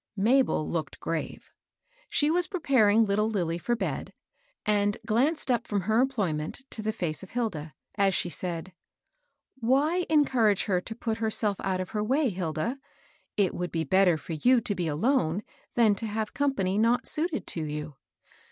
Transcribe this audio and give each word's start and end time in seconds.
Mabel 0.17 0.67
looked 0.67 0.99
grave. 0.99 1.51
She 2.09 2.31
was 2.31 2.47
preparing 2.47 3.05
little 3.05 3.29
Lilly 3.29 3.59
for 3.59 3.75
bed, 3.75 4.13
and 4.65 4.97
glanced 5.05 5.51
up 5.51 5.67
from 5.67 5.81
her 5.81 6.01
employ 6.01 6.33
ment 6.33 6.63
to 6.71 6.81
the 6.81 6.91
face 6.91 7.21
of 7.21 7.29
Hilda, 7.29 7.75
as 7.93 8.15
she 8.15 8.27
said, 8.27 8.73
—"Why 9.59 10.07
encourage 10.09 10.63
her 10.63 10.81
to 10.81 10.95
put 10.95 11.19
herself 11.19 11.57
out 11.59 11.79
of 11.79 11.89
her 11.91 12.03
way, 12.03 12.29
Hilda? 12.29 12.79
It 13.37 13.53
would 13.53 13.71
be 13.71 13.83
better 13.83 14.17
for 14.17 14.33
you 14.33 14.59
to 14.61 14.73
be 14.73 14.87
alone, 14.87 15.43
than 15.75 15.93
to 15.93 16.07
have 16.07 16.33
company 16.33 16.79
not 16.79 17.05
suited 17.07 17.45
to 17.45 17.63
you." 17.63 17.97